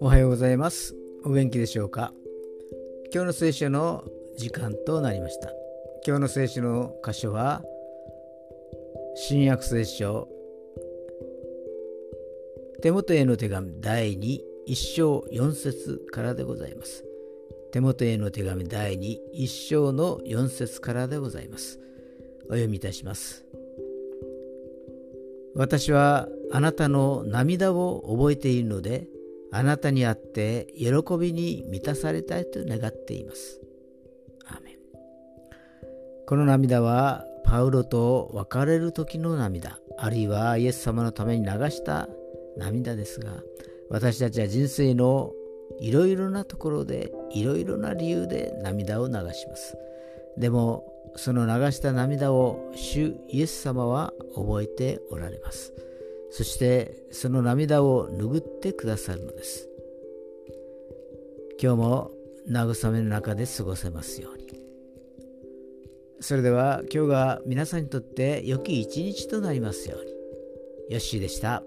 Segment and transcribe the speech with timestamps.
[0.00, 0.94] おはようございます。
[1.24, 2.14] お元気でしょうか？
[3.12, 4.04] 今日の聖書の
[4.38, 5.50] 時間となりました。
[6.06, 7.62] 今日の聖書の箇所は
[9.14, 10.26] 新約聖書。
[12.80, 17.04] 手元への手紙第2一章四節からでございます。
[17.72, 21.78] 手元への手紙第2一章の四節からでございます。
[22.46, 23.44] お読みいたします。
[25.54, 29.06] 私はあなたの涙を覚えているので
[29.52, 30.88] あなたに会って喜
[31.18, 33.60] びに満たされたいと願っています。
[34.46, 34.74] アメン
[36.26, 42.08] この涙はパウロと別れる時の涙あるいはイエス様のために流した
[42.56, 43.42] 涙ですが
[43.90, 45.32] 私たちは人生の
[45.80, 49.76] いろいろなところでいろいろな理由で涙を流します。
[50.38, 55.72] でもその流した涙を主イエス様は覚えておられます。
[56.32, 59.68] そしてその涙を拭ってくださるのです
[61.62, 62.10] 今日も
[62.50, 64.46] 慰めの中で過ごせますように
[66.20, 70.10] それでは今日が皆さんにとって良き一日となりますように
[70.94, 71.62] よッしーでした。